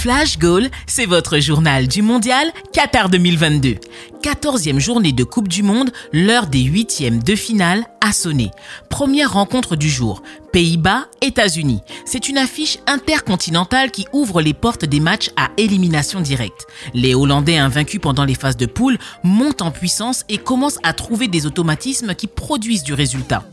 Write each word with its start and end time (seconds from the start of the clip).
Flash 0.00 0.38
Goal, 0.38 0.70
c'est 0.86 1.04
votre 1.04 1.40
journal 1.40 1.86
du 1.86 2.00
mondial 2.00 2.50
Qatar 2.72 3.10
2022. 3.10 3.74
14e 4.22 4.78
journée 4.78 5.12
de 5.12 5.24
Coupe 5.24 5.46
du 5.46 5.62
Monde, 5.62 5.90
l'heure 6.14 6.46
des 6.46 6.62
huitièmes 6.62 7.22
de 7.22 7.36
finale 7.36 7.84
a 8.00 8.10
sonné. 8.14 8.50
Première 8.88 9.34
rencontre 9.34 9.76
du 9.76 9.90
jour, 9.90 10.22
Pays-Bas, 10.54 11.04
États-Unis. 11.20 11.82
C'est 12.06 12.30
une 12.30 12.38
affiche 12.38 12.78
intercontinentale 12.86 13.90
qui 13.90 14.06
ouvre 14.14 14.40
les 14.40 14.54
portes 14.54 14.86
des 14.86 15.00
matchs 15.00 15.28
à 15.36 15.50
élimination 15.58 16.22
directe. 16.22 16.66
Les 16.94 17.14
Hollandais 17.14 17.58
invaincus 17.58 18.00
pendant 18.00 18.24
les 18.24 18.34
phases 18.34 18.56
de 18.56 18.64
poule 18.64 18.96
montent 19.22 19.60
en 19.60 19.70
puissance 19.70 20.24
et 20.30 20.38
commencent 20.38 20.80
à 20.82 20.94
trouver 20.94 21.28
des 21.28 21.44
automatismes 21.44 22.14
qui 22.14 22.26
produisent 22.26 22.84
du 22.84 22.94
résultat. 22.94 23.44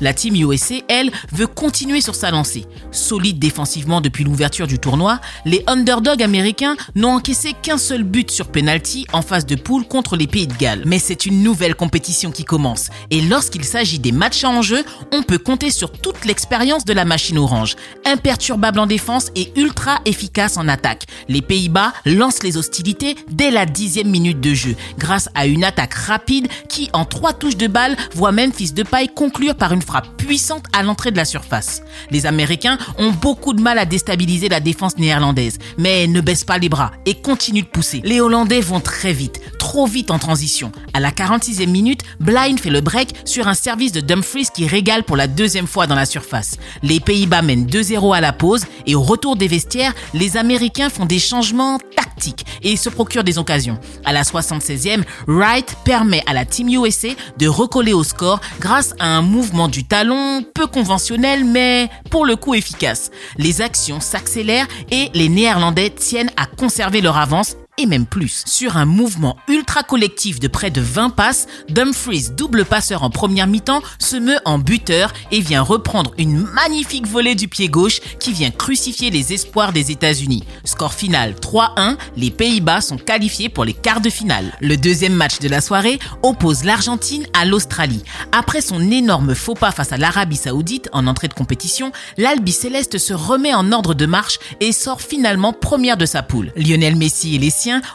La 0.00 0.14
team 0.14 0.34
USA, 0.36 0.76
elle, 0.88 1.10
veut 1.32 1.46
continuer 1.46 2.00
sur 2.00 2.14
sa 2.14 2.30
lancée. 2.30 2.66
Solide 2.90 3.38
défensivement 3.38 4.00
depuis 4.00 4.24
l'ouverture 4.24 4.66
du 4.66 4.78
tournoi, 4.78 5.20
les 5.44 5.62
underdogs 5.66 6.22
américains 6.22 6.76
n'ont 6.94 7.16
encaissé 7.16 7.54
qu'un 7.62 7.78
seul 7.78 8.02
but 8.02 8.30
sur 8.30 8.48
penalty 8.48 9.06
en 9.12 9.22
phase 9.22 9.46
de 9.46 9.54
poule 9.54 9.86
contre 9.86 10.16
les 10.16 10.26
Pays 10.26 10.46
de 10.46 10.54
Galles. 10.54 10.82
Mais 10.86 10.98
c'est 10.98 11.26
une 11.26 11.42
nouvelle 11.42 11.74
compétition 11.74 12.30
qui 12.30 12.44
commence. 12.44 12.88
Et 13.10 13.20
lorsqu'il 13.20 13.64
s'agit 13.64 13.98
des 13.98 14.12
matchs 14.12 14.44
en 14.44 14.62
jeu, 14.62 14.84
on 15.12 15.22
peut 15.22 15.38
compter 15.38 15.70
sur 15.70 15.92
toute 15.92 16.24
l'expérience 16.24 16.84
de 16.84 16.92
la 16.92 17.04
machine 17.04 17.38
orange. 17.38 17.76
Imperturbable 18.04 18.78
en 18.78 18.86
défense 18.86 19.30
et 19.34 19.52
ultra 19.56 20.00
efficace 20.04 20.56
en 20.56 20.68
attaque. 20.68 21.04
Les 21.28 21.42
Pays-Bas 21.42 21.92
lancent 22.04 22.42
les 22.42 22.56
hostilités 22.56 23.16
dès 23.30 23.50
la 23.50 23.66
dixième 23.66 24.08
minute 24.08 24.40
de 24.40 24.54
jeu, 24.54 24.76
grâce 24.98 25.28
à 25.34 25.46
une 25.46 25.64
attaque 25.64 25.94
rapide 25.94 26.48
qui, 26.68 26.90
en 26.92 27.04
trois 27.04 27.32
touches 27.32 27.56
de 27.56 27.66
balle, 27.66 27.96
voit 28.14 28.32
Memphis 28.32 28.72
de 28.72 28.82
paille 28.82 29.08
conclure 29.08 29.54
par 29.54 29.72
une 29.72 29.75
frappe 29.82 30.08
puissante 30.16 30.64
à 30.72 30.82
l'entrée 30.82 31.10
de 31.10 31.16
la 31.16 31.24
surface. 31.24 31.82
Les 32.10 32.26
Américains 32.26 32.78
ont 32.98 33.10
beaucoup 33.10 33.52
de 33.52 33.60
mal 33.60 33.78
à 33.78 33.84
déstabiliser 33.84 34.48
la 34.48 34.60
défense 34.60 34.98
néerlandaise, 34.98 35.58
mais 35.78 36.06
ne 36.06 36.20
baissent 36.20 36.44
pas 36.44 36.58
les 36.58 36.68
bras 36.68 36.92
et 37.04 37.14
continuent 37.14 37.62
de 37.62 37.68
pousser. 37.68 38.00
Les 38.04 38.20
Hollandais 38.20 38.60
vont 38.60 38.80
très 38.80 39.12
vite, 39.12 39.40
trop 39.76 39.84
vite 39.84 40.10
en 40.10 40.18
transition. 40.18 40.72
À 40.94 41.00
la 41.00 41.10
46e 41.10 41.66
minute, 41.66 42.00
Blind 42.18 42.58
fait 42.58 42.70
le 42.70 42.80
break 42.80 43.10
sur 43.26 43.46
un 43.46 43.52
service 43.52 43.92
de 43.92 44.00
Dumfries 44.00 44.48
qui 44.54 44.66
régale 44.66 45.02
pour 45.02 45.18
la 45.18 45.26
deuxième 45.26 45.66
fois 45.66 45.86
dans 45.86 45.94
la 45.94 46.06
surface. 46.06 46.56
Les 46.82 46.98
Pays-Bas 46.98 47.42
mènent 47.42 47.66
2-0 47.66 48.16
à 48.16 48.22
la 48.22 48.32
pause 48.32 48.64
et 48.86 48.94
au 48.94 49.02
retour 49.02 49.36
des 49.36 49.48
vestiaires, 49.48 49.92
les 50.14 50.38
Américains 50.38 50.88
font 50.88 51.04
des 51.04 51.18
changements 51.18 51.78
tactiques 51.94 52.46
et 52.62 52.78
se 52.78 52.88
procurent 52.88 53.22
des 53.22 53.36
occasions. 53.36 53.78
À 54.06 54.14
la 54.14 54.22
76e, 54.22 55.02
Wright 55.26 55.76
permet 55.84 56.22
à 56.26 56.32
la 56.32 56.46
Team 56.46 56.70
USA 56.70 57.08
de 57.36 57.46
recoller 57.46 57.92
au 57.92 58.02
score 58.02 58.40
grâce 58.60 58.94
à 58.98 59.08
un 59.08 59.20
mouvement 59.20 59.68
du 59.68 59.84
talon 59.84 60.42
peu 60.54 60.66
conventionnel 60.66 61.44
mais 61.44 61.90
pour 62.10 62.24
le 62.24 62.36
coup 62.36 62.54
efficace. 62.54 63.10
Les 63.36 63.60
actions 63.60 64.00
s'accélèrent 64.00 64.68
et 64.90 65.10
les 65.12 65.28
Néerlandais 65.28 65.90
tiennent 65.90 66.30
à 66.38 66.46
conserver 66.46 67.02
leur 67.02 67.18
avance 67.18 67.56
et 67.78 67.86
même 67.86 68.06
plus. 68.06 68.42
Sur 68.46 68.76
un 68.76 68.84
mouvement 68.84 69.36
ultra 69.48 69.82
collectif 69.82 70.40
de 70.40 70.48
près 70.48 70.70
de 70.70 70.80
20 70.80 71.10
passes, 71.10 71.46
Dumfries, 71.68 72.30
double 72.36 72.64
passeur 72.64 73.02
en 73.02 73.10
première 73.10 73.46
mi-temps, 73.46 73.82
se 73.98 74.16
meut 74.16 74.38
en 74.44 74.58
buteur 74.58 75.12
et 75.30 75.40
vient 75.40 75.62
reprendre 75.62 76.12
une 76.18 76.42
magnifique 76.42 77.06
volée 77.06 77.34
du 77.34 77.48
pied 77.48 77.68
gauche 77.68 78.00
qui 78.20 78.32
vient 78.32 78.50
crucifier 78.50 79.10
les 79.10 79.32
espoirs 79.32 79.72
des 79.72 79.90
États-Unis. 79.90 80.44
Score 80.64 80.94
final 80.94 81.34
3-1, 81.34 81.96
les 82.16 82.30
Pays-Bas 82.30 82.80
sont 82.80 82.96
qualifiés 82.96 83.48
pour 83.48 83.64
les 83.64 83.74
quarts 83.74 84.00
de 84.00 84.10
finale. 84.10 84.52
Le 84.60 84.76
deuxième 84.76 85.14
match 85.14 85.38
de 85.40 85.48
la 85.48 85.60
soirée 85.60 85.98
oppose 86.22 86.64
l'Argentine 86.64 87.26
à 87.32 87.44
l'Australie. 87.44 88.02
Après 88.32 88.60
son 88.60 88.90
énorme 88.90 89.34
faux 89.34 89.54
pas 89.54 89.72
face 89.72 89.92
à 89.92 89.96
l'Arabie 89.96 90.36
Saoudite 90.36 90.88
en 90.92 91.06
entrée 91.06 91.28
de 91.28 91.34
compétition, 91.34 91.92
l'Albi 92.16 92.52
Céleste 92.52 92.98
se 92.98 93.12
remet 93.12 93.54
en 93.54 93.72
ordre 93.72 93.94
de 93.94 94.06
marche 94.06 94.38
et 94.60 94.72
sort 94.72 95.00
finalement 95.00 95.52
première 95.52 95.96
de 95.96 96.06
sa 96.06 96.22
poule. 96.22 96.52
Lionel 96.56 96.96
Messi 96.96 97.34
et 97.34 97.38
les 97.38 97.50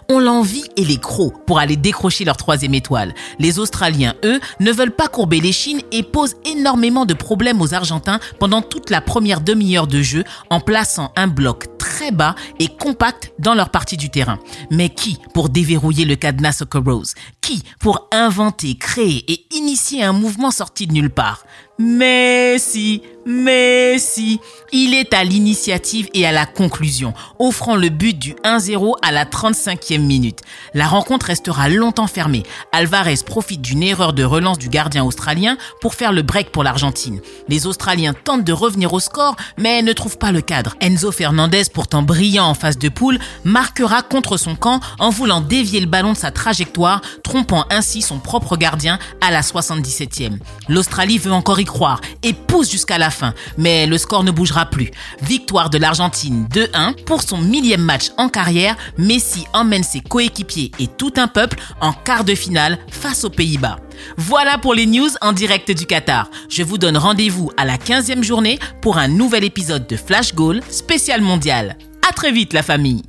ont 0.10 0.20
l'envie 0.20 0.66
et 0.78 0.86
les 0.86 0.98
crocs 0.98 1.46
pour 1.46 1.60
aller 1.60 1.76
décrocher 1.76 2.26
leur 2.26 2.38
troisième 2.38 2.74
étoile. 2.74 3.14
Les 3.40 3.60
Australiens, 3.60 4.16
eux, 4.24 4.40
ne 4.60 4.72
veulent 4.72 4.96
pas 4.96 5.08
courber 5.08 5.40
les 5.40 5.52
chines 5.52 5.82
et 5.92 6.04
posent 6.04 6.36
énormément 6.46 7.06
de 7.06 7.14
problèmes 7.14 7.62
aux 7.62 7.74
Argentins 7.74 8.20
pendant 8.40 8.62
toute 8.62 8.90
la 8.90 9.02
première 9.02 9.42
demi-heure 9.42 9.88
de 9.88 10.02
jeu 10.02 10.24
en 10.50 10.60
plaçant 10.60 11.12
un 11.16 11.28
bloc 11.28 11.78
très 11.78 12.12
bas 12.12 12.36
et 12.60 12.68
compact 12.68 13.34
dans 13.40 13.54
leur 13.54 13.70
partie 13.70 13.98
du 13.98 14.10
terrain. 14.10 14.40
Mais 14.70 14.90
qui 14.90 15.18
pour 15.34 15.50
déverrouiller 15.50 16.06
le 16.06 16.16
cadenas 16.16 16.54
Soccer 16.54 16.84
Rose 16.84 17.14
Qui 17.42 17.64
pour 17.80 18.08
inventer, 18.12 18.76
créer 18.76 19.24
et 19.32 19.46
initier 19.56 20.04
un 20.04 20.14
mouvement 20.14 20.52
sorti 20.52 20.88
de 20.88 20.94
nulle 20.94 21.10
part? 21.10 21.44
Messi, 21.82 23.02
Messi, 23.26 24.40
il 24.72 24.94
est 24.94 25.14
à 25.14 25.24
l'initiative 25.24 26.08
et 26.14 26.26
à 26.26 26.32
la 26.32 26.46
conclusion, 26.46 27.14
offrant 27.40 27.76
le 27.76 27.90
but 27.90 28.18
du 28.18 28.34
1-0 28.44 28.96
à 29.02 29.12
la 29.12 29.26
35e 29.26 30.00
minute. 30.00 30.40
La 30.74 30.88
rencontre 30.88 31.28
restera 31.28 31.70
longtemps 31.70 32.08
fermée. 32.08 32.44
Alvarez 32.72 33.20
profite 33.26 33.62
d'une 33.62 33.84
erreur 33.84 34.14
de 34.14 34.24
relance 34.24 34.58
du 34.58 34.70
gardien 34.70 35.04
australien 35.04 35.58
pour 35.82 35.94
faire 35.94 36.14
le 36.14 36.22
break 36.22 36.52
pour 36.52 36.64
l'Argentine. 36.64 37.20
Les 37.48 37.68
Australiens 37.68 38.14
tentent 38.14 38.44
de 38.44 38.54
revenir 38.54 38.94
au 38.94 39.00
score, 39.00 39.36
mais 39.58 39.82
ne 39.82 39.94
trouvent 39.94 40.18
pas 40.18 40.32
le 40.32 40.42
cadre. 40.42 40.76
Enzo 40.80 41.12
Fernandez, 41.12 41.64
pourtant 41.72 42.02
brillant 42.02 42.46
en 42.46 42.54
phase 42.54 42.78
de 42.78 42.90
poule, 42.90 43.20
marquera 43.44 44.02
contre 44.04 44.38
son 44.38 44.56
camp 44.56 44.80
en 45.00 45.10
voulant 45.10 45.42
dévier 45.42 45.80
le 45.80 45.88
ballon 45.88 46.14
de 46.14 46.18
sa 46.18 46.32
trajectoire, 46.32 47.02
trompant 47.24 47.66
ainsi 47.70 48.02
son 48.02 48.20
propre 48.20 48.58
gardien 48.58 49.00
à 49.20 49.32
la 49.32 49.42
77e. 49.42 50.38
L'Australie 50.70 51.18
veut 51.18 51.34
encore 51.34 51.60
croire 51.72 52.02
et 52.22 52.34
pousse 52.34 52.70
jusqu'à 52.70 52.98
la 52.98 53.10
fin, 53.10 53.34
mais 53.58 53.88
le 53.88 53.98
score 53.98 54.24
ne 54.24 54.32
bougera 54.32 54.68
plus. 54.68 54.92
Victoire 55.22 55.70
de 55.70 55.78
l'Argentine 55.78 56.48
2-1 56.54 57.04
pour 57.06 57.24
son 57.24 57.38
millième 57.38 57.82
match 57.82 58.12
en 58.18 58.30
carrière. 58.30 58.76
Messi 58.98 59.46
emmène 59.54 59.84
ses 59.84 60.02
coéquipiers 60.02 60.72
et 60.80 60.88
tout 60.88 61.14
un 61.18 61.28
peuple 61.28 61.58
en 61.80 61.94
quart 61.94 62.24
de 62.24 62.36
finale 62.36 62.78
face 62.90 63.24
aux 63.24 63.30
Pays-Bas. 63.30 63.80
Voilà 64.18 64.58
pour 64.58 64.74
les 64.74 64.86
news 64.86 65.10
en 65.22 65.32
direct 65.32 65.72
du 65.72 65.86
Qatar. 65.86 66.30
Je 66.50 66.64
vous 66.64 66.78
donne 66.78 66.98
rendez-vous 66.98 67.52
à 67.58 67.66
la 67.66 67.78
15e 67.78 68.24
journée 68.24 68.60
pour 68.82 68.98
un 68.98 69.08
nouvel 69.08 69.44
épisode 69.44 69.88
de 69.88 69.96
Flash 69.96 70.36
Goal 70.36 70.62
spécial 70.70 71.22
mondial. 71.22 71.78
À 72.08 72.14
très 72.14 72.32
vite 72.32 72.54
la 72.54 72.64
famille 72.64 73.04